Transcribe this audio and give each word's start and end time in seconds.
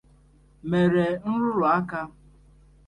mere 0.69 1.05
nrụrụ 1.31 1.65
aka. 1.77 2.01